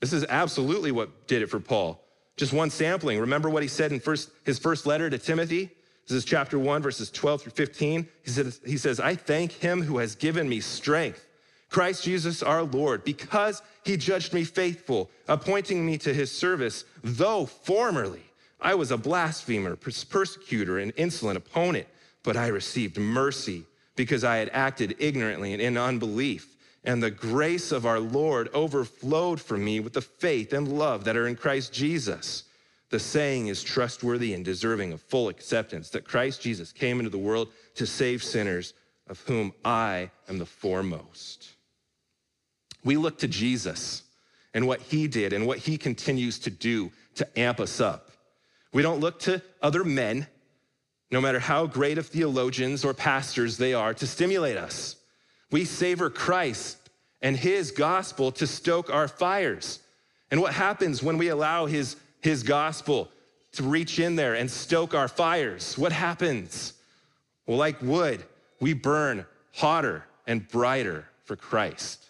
[0.01, 2.04] This is absolutely what did it for Paul.
[2.37, 3.20] Just one sampling.
[3.20, 5.70] Remember what he said in first, his first letter to Timothy?
[6.07, 8.09] This is chapter 1, verses 12 through 15.
[8.25, 11.27] He says, he says, I thank him who has given me strength,
[11.70, 17.47] Christ Jesus our Lord, because he judged me faithful, appointing me to his service, though
[17.47, 18.23] formerly
[18.61, 21.87] I was a blasphemer, persecutor, and insolent opponent,
[22.23, 23.64] but I received mercy
[23.97, 26.54] because I had acted ignorantly and in unbelief.
[26.85, 31.16] And the grace of our Lord overflowed from me with the faith and love that
[31.16, 32.44] are in Christ Jesus.
[32.90, 37.18] The saying is trustworthy and deserving of full acceptance that Christ Jesus came into the
[37.18, 38.75] world to save sinners,
[39.09, 41.49] of whom I am the foremost.
[42.85, 44.03] We look to Jesus
[44.53, 48.11] and what he did and what he continues to do to amp us up.
[48.73, 50.27] We don't look to other men,
[51.11, 54.97] no matter how great of theologians or pastors they are, to stimulate us.
[55.55, 56.79] We savor Christ
[57.23, 59.79] and his gospel to stoke our fires.
[60.33, 63.09] And what happens when we allow his, his gospel
[63.53, 65.79] to reach in there and stoke our fires?
[65.79, 66.73] What happens?
[67.47, 68.25] Well, like wood,
[68.59, 72.05] we burn hotter and brighter for Christ.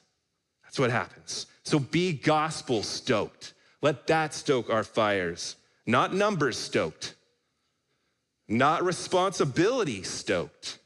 [0.63, 1.45] That's what happens.
[1.65, 3.53] So be gospel stoked.
[3.83, 7.15] Let that stoke our fires, not numbers stoked,
[8.49, 10.79] not responsibility stoked,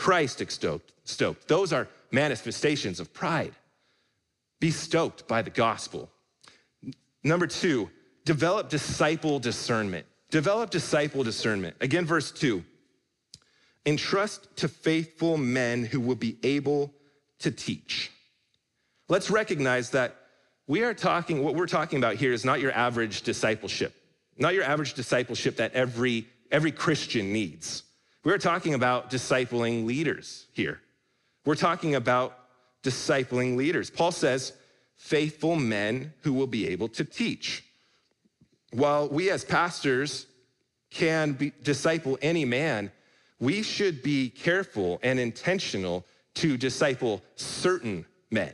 [0.00, 0.94] Christ stoked.
[1.04, 1.46] stoked.
[1.46, 3.52] Those are manifestations of pride.
[4.58, 6.08] Be stoked by the gospel.
[7.22, 7.90] Number two,
[8.24, 10.06] develop disciple discernment.
[10.30, 11.76] Develop disciple discernment.
[11.82, 12.64] Again, verse two.
[13.84, 16.94] Entrust to faithful men who will be able
[17.40, 18.10] to teach.
[19.10, 20.16] Let's recognize that
[20.66, 23.92] we are talking, what we're talking about here is not your average discipleship,
[24.38, 27.82] not your average discipleship that every, every Christian needs.
[28.22, 30.80] We're talking about discipling leaders here.
[31.46, 32.36] We're talking about
[32.82, 33.90] discipling leaders.
[33.90, 34.52] Paul says,
[34.96, 37.64] faithful men who will be able to teach.
[38.72, 40.26] While we as pastors
[40.90, 42.92] can be, disciple any man,
[43.38, 46.04] we should be careful and intentional
[46.34, 48.52] to disciple certain men.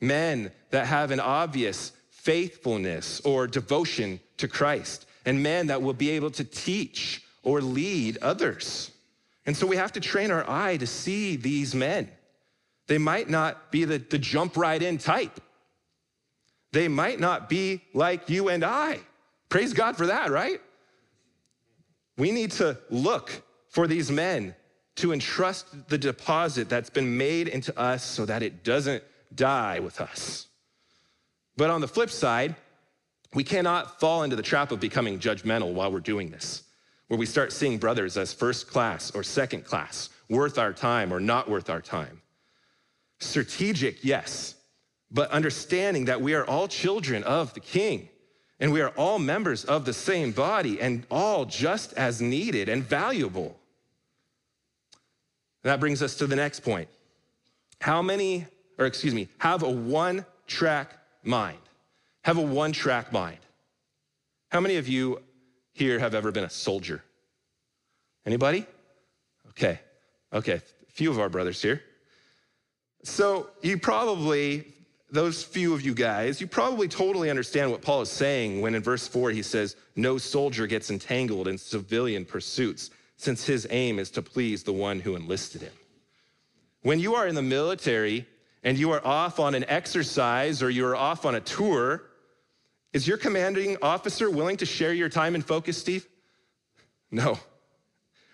[0.00, 6.10] Men that have an obvious faithfulness or devotion to Christ, and men that will be
[6.10, 8.90] able to teach or lead others.
[9.46, 12.10] And so we have to train our eye to see these men.
[12.88, 15.40] They might not be the, the jump right in type.
[16.72, 19.00] They might not be like you and I.
[19.48, 20.60] Praise God for that, right?
[22.18, 24.54] We need to look for these men
[24.96, 29.02] to entrust the deposit that's been made into us so that it doesn't
[29.34, 30.48] die with us.
[31.56, 32.56] But on the flip side,
[33.32, 36.64] we cannot fall into the trap of becoming judgmental while we're doing this
[37.08, 41.20] where we start seeing brothers as first class or second class, worth our time or
[41.20, 42.20] not worth our time.
[43.18, 44.54] Strategic, yes,
[45.10, 48.08] but understanding that we are all children of the King
[48.60, 52.82] and we are all members of the same body and all just as needed and
[52.82, 53.58] valuable.
[55.62, 56.88] That brings us to the next point.
[57.80, 58.46] How many,
[58.78, 60.92] or excuse me, have a one track
[61.22, 61.58] mind?
[62.22, 63.38] Have a one track mind.
[64.50, 65.22] How many of you
[65.78, 67.02] here have ever been a soldier?
[68.26, 68.66] Anybody?
[69.50, 69.80] Okay,
[70.32, 71.82] okay, a few of our brothers here.
[73.04, 74.66] So you probably,
[75.10, 78.82] those few of you guys, you probably totally understand what Paul is saying when in
[78.82, 84.10] verse four he says, No soldier gets entangled in civilian pursuits, since his aim is
[84.10, 85.72] to please the one who enlisted him.
[86.82, 88.26] When you are in the military
[88.62, 92.02] and you are off on an exercise or you are off on a tour,
[92.92, 96.06] is your commanding officer willing to share your time and focus, Steve?
[97.10, 97.38] No.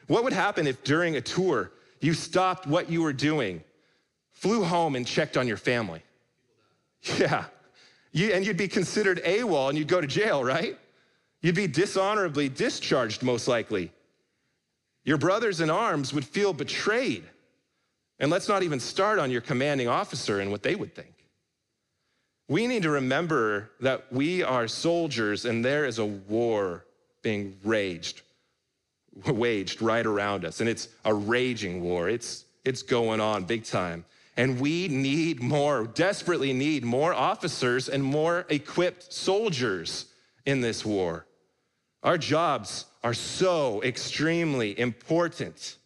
[0.07, 3.63] What would happen if during a tour you stopped what you were doing,
[4.33, 6.03] flew home, and checked on your family?
[7.19, 7.45] Yeah.
[8.13, 10.79] You, and you'd be considered AWOL and you'd go to jail, right?
[11.43, 13.91] You'd be dishonorably discharged, most likely.
[15.05, 17.25] Your brothers in arms would feel betrayed.
[18.19, 21.14] And let's not even start on your commanding officer and what they would think.
[22.49, 26.85] We need to remember that we are soldiers and there is a war
[27.23, 28.21] being raged,
[29.27, 30.61] waged right around us.
[30.61, 32.09] And it's a raging war.
[32.09, 34.05] It's, it's going on big time.
[34.37, 40.07] And we need more, desperately need more officers and more equipped soldiers
[40.45, 41.27] in this war.
[42.03, 45.77] Our jobs are so extremely important.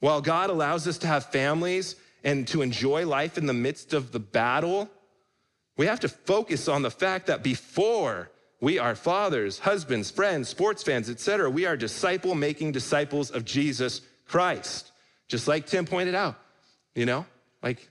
[0.00, 4.12] While God allows us to have families and to enjoy life in the midst of
[4.12, 4.90] the battle,
[5.76, 8.30] we have to focus on the fact that before
[8.60, 14.02] we are fathers, husbands, friends, sports fans, etc., we are disciple making disciples of Jesus
[14.26, 14.92] Christ.
[15.28, 16.36] Just like Tim pointed out,
[16.94, 17.24] you know,
[17.62, 17.88] like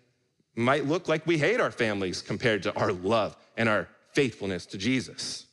[0.55, 4.77] might look like we hate our families compared to our love and our faithfulness to
[4.77, 5.45] Jesus.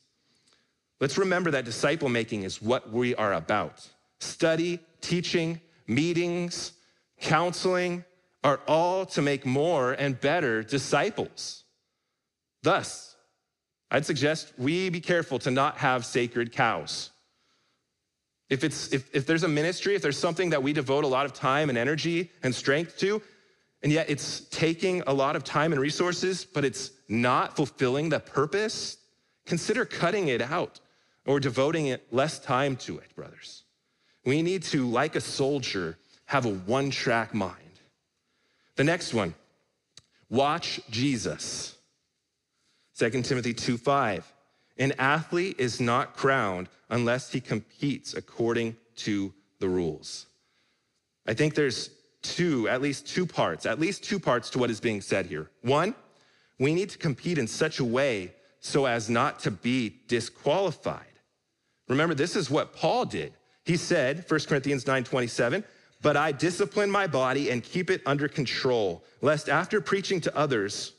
[0.99, 3.87] Let's remember that disciple making is what we are about.
[4.19, 6.73] Study, teaching, meetings,
[7.21, 8.03] counseling
[8.43, 11.63] are all to make more and better disciples.
[12.67, 13.15] Thus,
[13.89, 17.11] I'd suggest we be careful to not have sacred cows.
[18.49, 21.25] If, it's, if, if there's a ministry, if there's something that we devote a lot
[21.25, 23.21] of time and energy and strength to,
[23.83, 28.19] and yet it's taking a lot of time and resources, but it's not fulfilling the
[28.19, 28.97] purpose,
[29.45, 30.81] consider cutting it out
[31.25, 33.63] or devoting it less time to it, brothers.
[34.25, 37.79] We need to, like a soldier, have a one track mind.
[38.75, 39.35] The next one,
[40.29, 41.76] watch Jesus.
[42.97, 44.33] 2 Timothy 2 5.
[44.79, 50.27] An athlete is not crowned unless he competes according to the rules.
[51.27, 54.79] I think there's two, at least two parts, at least two parts to what is
[54.79, 55.49] being said here.
[55.61, 55.95] One,
[56.59, 61.05] we need to compete in such a way so as not to be disqualified.
[61.87, 63.33] Remember, this is what Paul did.
[63.63, 65.63] He said, 1 Corinthians 9:27,
[66.01, 70.93] but I discipline my body and keep it under control, lest after preaching to others,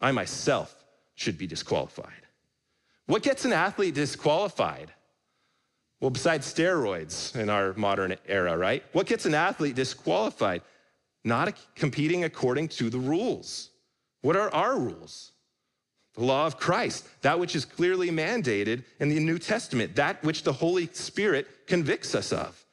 [0.00, 0.81] I myself
[1.14, 2.26] should be disqualified.
[3.06, 4.92] What gets an athlete disqualified?
[6.00, 8.82] Well, besides steroids in our modern era, right?
[8.92, 10.62] What gets an athlete disqualified?
[11.24, 13.70] Not competing according to the rules.
[14.22, 15.32] What are our rules?
[16.14, 20.42] The law of Christ, that which is clearly mandated in the New Testament, that which
[20.42, 22.64] the Holy Spirit convicts us of.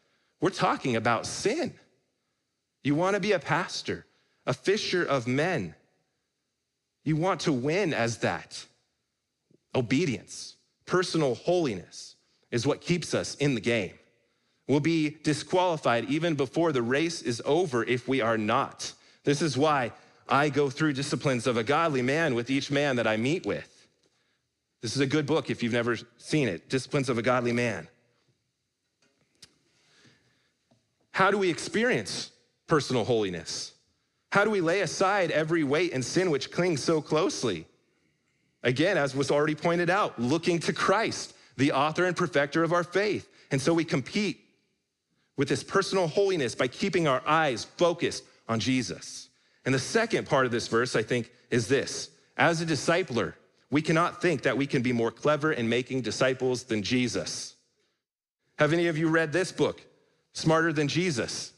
[0.41, 1.73] We're talking about sin.
[2.83, 4.05] You want to be a pastor,
[4.45, 5.75] a fisher of men.
[7.09, 8.63] You want to win as that.
[9.73, 12.17] Obedience, personal holiness
[12.51, 13.93] is what keeps us in the game.
[14.67, 18.93] We'll be disqualified even before the race is over if we are not.
[19.23, 19.91] This is why
[20.27, 23.87] I go through disciplines of a godly man with each man that I meet with.
[24.83, 27.87] This is a good book if you've never seen it Disciplines of a Godly Man.
[31.09, 32.29] How do we experience
[32.67, 33.73] personal holiness?
[34.31, 37.65] How do we lay aside every weight and sin which clings so closely?
[38.63, 42.83] Again, as was already pointed out, looking to Christ, the author and perfecter of our
[42.83, 43.29] faith.
[43.51, 44.41] And so we compete
[45.37, 49.29] with this personal holiness by keeping our eyes focused on Jesus.
[49.65, 53.33] And the second part of this verse, I think, is this as a discipler,
[53.71, 57.55] we cannot think that we can be more clever in making disciples than Jesus.
[58.57, 59.81] Have any of you read this book,
[60.33, 61.53] Smarter Than Jesus?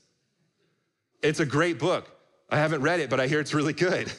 [1.22, 2.10] It's a great book.
[2.52, 4.12] I haven't read it, but I hear it's really good.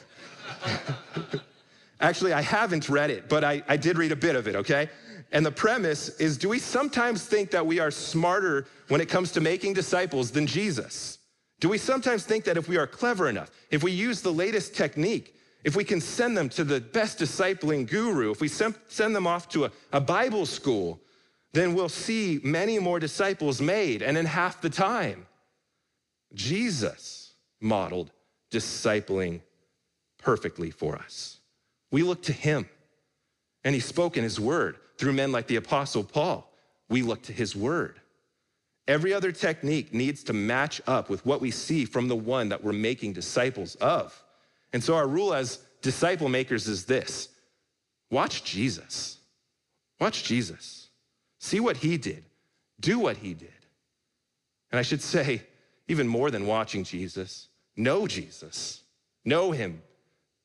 [2.01, 4.89] Actually, I haven't read it, but I, I did read a bit of it, okay?
[5.31, 9.33] And the premise is do we sometimes think that we are smarter when it comes
[9.33, 11.19] to making disciples than Jesus?
[11.61, 14.75] Do we sometimes think that if we are clever enough, if we use the latest
[14.75, 18.75] technique, if we can send them to the best discipling guru, if we send
[19.15, 21.01] them off to a, a Bible school,
[21.53, 25.27] then we'll see many more disciples made and in half the time?
[26.35, 28.11] Jesus modeled
[28.53, 29.41] discipling
[30.19, 31.39] perfectly for us.
[31.91, 32.69] We look to him,
[33.65, 36.53] and he spoke in his word through men like the Apostle Paul.
[36.89, 38.01] We look to his word.
[38.89, 42.63] Every other technique needs to match up with what we see from the one that
[42.63, 44.23] we're making disciples of.
[44.73, 47.29] And so, our rule as disciple makers is this
[48.11, 49.19] watch Jesus.
[50.01, 50.89] Watch Jesus.
[51.39, 52.25] See what he did.
[52.81, 53.49] Do what he did.
[54.71, 55.43] And I should say,
[55.87, 58.83] even more than watching Jesus, know Jesus,
[59.25, 59.83] know him.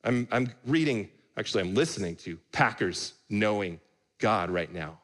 [0.04, 3.80] I'm, I'm reading, actually, I'm listening to Packer's knowing
[4.20, 5.00] God right now,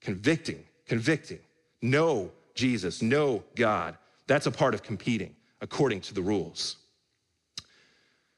[0.00, 1.40] convicting, convicting.
[1.80, 3.96] Know Jesus, know God.
[4.26, 6.76] That's a part of competing according to the rules.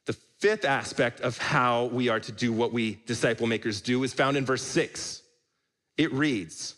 [0.06, 4.12] The fifth aspect of how we are to do what we disciple makers do is
[4.12, 5.22] found in verse six.
[5.96, 6.74] It reads,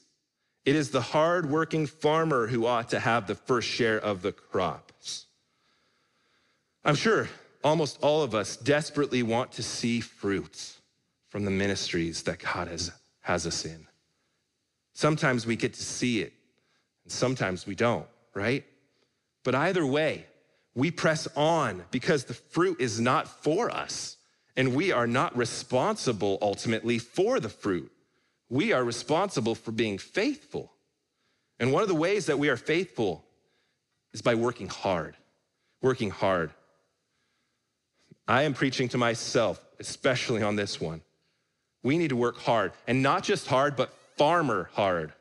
[0.64, 4.85] It is the hardworking farmer who ought to have the first share of the crops.
[6.86, 7.28] I'm sure
[7.64, 10.78] almost all of us desperately want to see fruits
[11.26, 12.92] from the ministries that God has,
[13.22, 13.88] has us in.
[14.92, 16.32] Sometimes we get to see it,
[17.02, 18.64] and sometimes we don't, right?
[19.42, 20.26] But either way,
[20.76, 24.16] we press on because the fruit is not for us,
[24.56, 27.90] and we are not responsible ultimately for the fruit.
[28.48, 30.70] We are responsible for being faithful.
[31.58, 33.24] And one of the ways that we are faithful
[34.12, 35.16] is by working hard,
[35.82, 36.52] working hard.
[38.28, 41.00] I am preaching to myself, especially on this one.
[41.82, 45.12] We need to work hard, and not just hard, but farmer hard.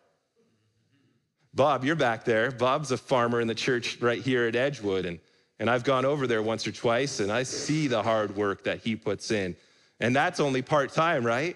[1.53, 2.51] Bob, you're back there.
[2.51, 5.19] Bob's a farmer in the church right here at Edgewood, and,
[5.59, 8.79] and I've gone over there once or twice, and I see the hard work that
[8.79, 9.55] he puts in.
[9.99, 11.55] And that's only part time, right?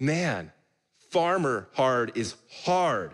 [0.00, 0.50] Man,
[1.10, 2.34] farmer hard is
[2.64, 3.12] hard.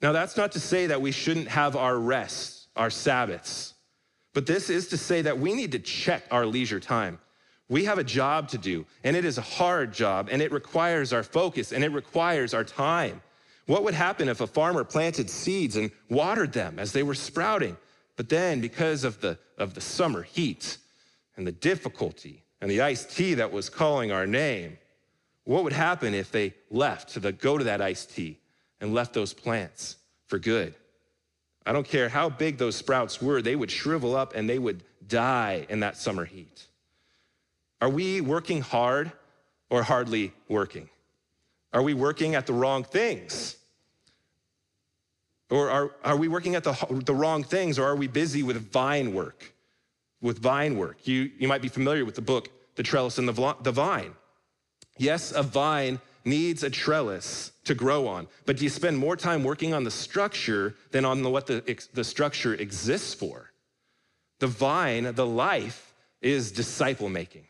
[0.00, 3.71] Now, that's not to say that we shouldn't have our rests, our Sabbaths,
[4.34, 7.18] but this is to say that we need to check our leisure time.
[7.68, 11.12] We have a job to do, and it is a hard job, and it requires
[11.12, 13.22] our focus, and it requires our time.
[13.66, 17.76] What would happen if a farmer planted seeds and watered them as they were sprouting?
[18.16, 20.78] But then, because of the, of the summer heat
[21.36, 24.78] and the difficulty and the iced tea that was calling our name,
[25.44, 28.38] what would happen if they left to the, go to that iced tea
[28.80, 30.74] and left those plants for good?
[31.64, 34.82] I don't care how big those sprouts were, they would shrivel up and they would
[35.06, 36.66] die in that summer heat.
[37.80, 39.12] Are we working hard
[39.70, 40.88] or hardly working?
[41.72, 43.56] Are we working at the wrong things?
[45.50, 46.72] Or are, are we working at the,
[47.04, 49.52] the wrong things, or are we busy with vine work?
[50.20, 51.06] With vine work.
[51.06, 54.14] You, you might be familiar with the book, The Trellis and the, the Vine.
[54.96, 59.74] Yes, a vine needs a trellis to grow on, but you spend more time working
[59.74, 63.50] on the structure than on the, what the, the structure exists for?
[64.40, 67.46] The vine, the life, is disciple making.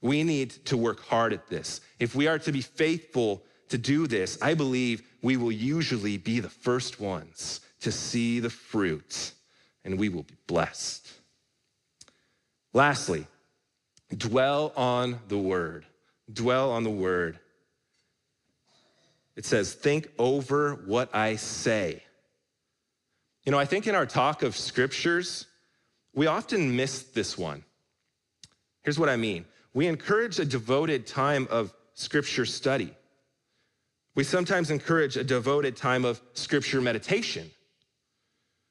[0.00, 1.80] We need to work hard at this.
[1.98, 6.40] If we are to be faithful to do this, I believe we will usually be
[6.40, 9.32] the first ones to see the fruit
[9.84, 11.08] and we will be blessed.
[12.72, 13.26] Lastly,
[14.14, 15.86] dwell on the word.
[16.32, 17.38] Dwell on the word.
[19.36, 22.02] It says, think over what I say.
[23.44, 25.46] You know, I think in our talk of scriptures,
[26.14, 27.62] we often miss this one.
[28.82, 32.94] Here's what I mean we encourage a devoted time of scripture study.
[34.14, 37.50] We sometimes encourage a devoted time of scripture meditation.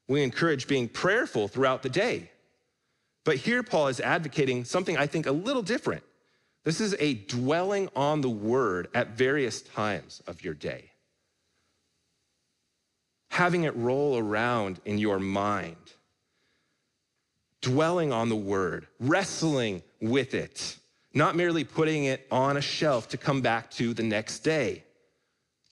[0.08, 2.32] We encourage being prayerful throughout the day.
[3.24, 6.04] But here, Paul is advocating something I think a little different.
[6.66, 10.92] This is a dwelling on the word at various times of your day.
[13.30, 15.78] Having it roll around in your mind,
[17.62, 20.78] dwelling on the word, wrestling with it
[21.16, 24.84] not merely putting it on a shelf to come back to the next day.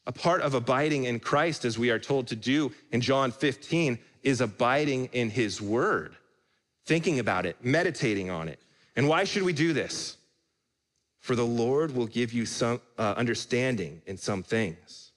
[0.08, 4.00] A part of abiding in Christ, as we are told to do in John 15,
[4.24, 6.16] is abiding in his word,
[6.86, 8.60] thinking about it, meditating on it.
[8.96, 10.18] And why should we do this?
[11.24, 15.14] For the Lord will give you some uh, understanding in some things.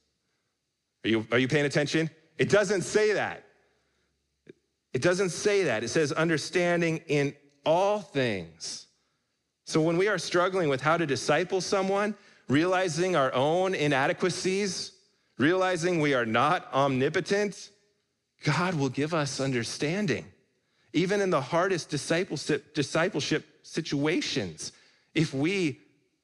[1.05, 2.11] Are you, are you paying attention?
[2.39, 3.43] It doesn't say that.
[4.93, 5.83] It doesn't say that.
[5.83, 7.35] It says understanding in
[7.65, 8.87] all things.
[9.65, 12.15] So when we are struggling with how to disciple someone,
[12.47, 14.93] realizing our own inadequacies,
[15.39, 17.71] realizing we are not omnipotent,
[18.45, 20.25] God will give us understanding.
[20.93, 24.71] Even in the hardest discipleship, discipleship situations,
[25.13, 25.81] if we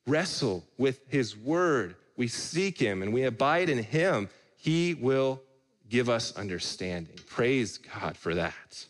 [0.06, 5.42] wrestle with His word, we seek Him and we abide in Him, He will
[5.88, 7.18] give us understanding.
[7.26, 8.86] Praise God for that.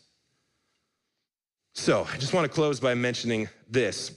[1.73, 4.11] So I just want to close by mentioning this.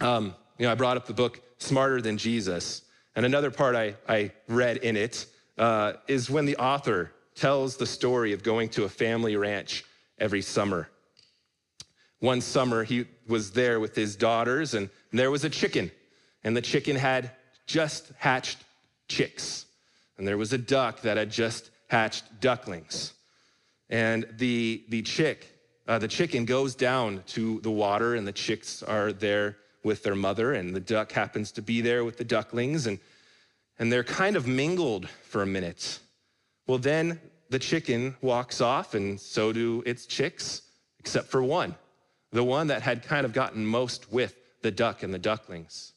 [0.00, 2.82] Um, you know, I brought up the book Smarter Than Jesus.
[3.14, 5.26] And another part I, I read in it
[5.56, 9.84] uh, is when the author tells the story of going to a family ranch
[10.18, 10.88] every summer.
[12.20, 15.90] One summer, he was there with his daughters, and there was a chicken,
[16.44, 17.30] and the chicken had
[17.66, 18.58] just hatched
[19.08, 19.66] chicks.
[20.16, 23.12] And there was a duck that had just hatched ducklings.
[23.90, 25.46] And the, the chick,
[25.86, 30.14] uh, the chicken goes down to the water, and the chicks are there with their
[30.14, 32.98] mother, and the duck happens to be there with the ducklings, and,
[33.78, 36.00] and they're kind of mingled for a minute.
[36.66, 40.62] Well, then the chicken walks off, and so do its chicks,
[40.98, 41.74] except for one,
[42.32, 45.92] the one that had kind of gotten most with the duck and the ducklings.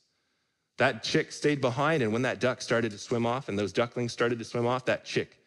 [0.82, 4.14] That chick stayed behind, and when that duck started to swim off and those ducklings
[4.14, 5.38] started to swim off, that chick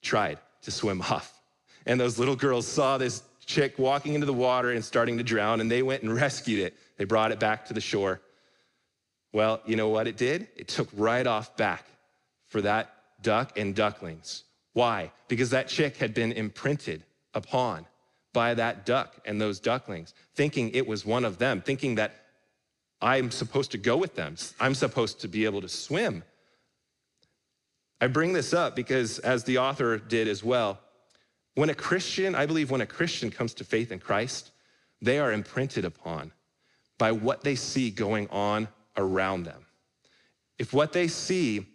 [0.00, 1.42] tried to swim off.
[1.84, 5.60] And those little girls saw this chick walking into the water and starting to drown,
[5.60, 6.74] and they went and rescued it.
[6.96, 8.22] They brought it back to the shore.
[9.34, 10.48] Well, you know what it did?
[10.56, 11.84] It took right off back
[12.46, 14.44] for that duck and ducklings.
[14.72, 15.12] Why?
[15.28, 17.84] Because that chick had been imprinted upon
[18.32, 22.24] by that duck and those ducklings, thinking it was one of them, thinking that
[23.00, 24.36] I'm supposed to go with them.
[24.58, 26.24] I'm supposed to be able to swim.
[28.00, 30.78] I bring this up because, as the author did as well,
[31.54, 34.52] when a Christian, I believe when a Christian comes to faith in Christ,
[35.02, 36.32] they are imprinted upon
[36.98, 39.66] by what they see going on around them.
[40.58, 41.66] If what they see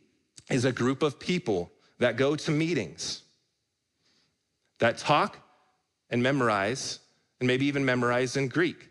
[0.50, 3.24] is a group of people that go to meetings,
[4.80, 5.38] that talk
[6.10, 7.00] and memorize,
[7.40, 8.90] and maybe even memorize in Greek,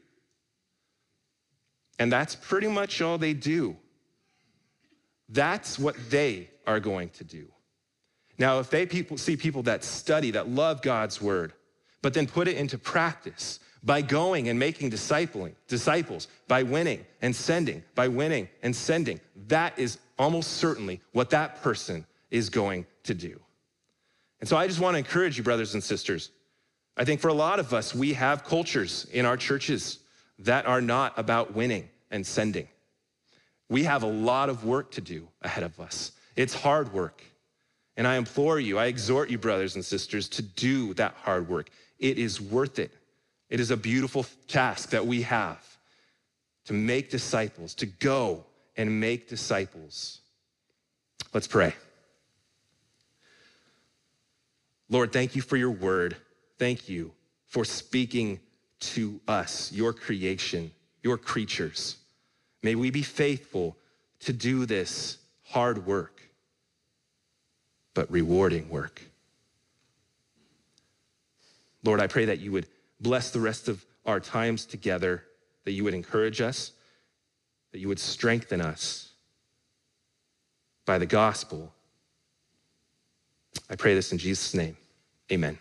[1.99, 3.77] and that's pretty much all they do.
[5.29, 7.47] That's what they are going to do.
[8.39, 11.53] Now, if they people, see people that study, that love God's word,
[12.03, 17.35] but then put it into practice by going and making discipling, disciples, by winning and
[17.35, 23.15] sending, by winning and sending, that is almost certainly what that person is going to
[23.15, 23.41] do.
[24.41, 26.31] And so I just want to encourage you, brothers and sisters.
[26.97, 29.99] I think for a lot of us, we have cultures in our churches
[30.45, 32.69] that are not about winning and sending.
[33.69, 36.13] We have a lot of work to do ahead of us.
[36.37, 37.23] It's hard work.
[37.97, 41.71] And I implore you, I exhort you, brothers and sisters, to do that hard work.
[41.99, 42.91] It is worth it.
[43.51, 45.63] It is a beautiful task that we have
[46.65, 48.45] to make disciples, to go
[48.77, 50.21] and make disciples.
[51.35, 51.75] Let's pray.
[54.89, 56.17] Lord, thank you for your word.
[56.59, 57.13] Thank you
[57.47, 58.41] for speaking
[58.83, 60.71] to us, your creation,
[61.03, 61.97] your creatures.
[62.63, 63.77] May we be faithful
[64.21, 66.29] to do this hard work,
[67.95, 69.03] but rewarding work.
[71.85, 72.67] Lord, I pray that you would
[73.01, 75.25] bless the rest of our times together,
[75.65, 76.73] that you would encourage us,
[77.73, 79.13] that you would strengthen us
[80.85, 81.73] by the gospel.
[83.69, 84.77] I pray this in Jesus' name.
[85.31, 85.59] Amen.